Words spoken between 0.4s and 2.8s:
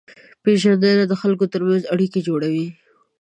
پېژندنه د خلکو ترمنځ اړیکې جوړوي.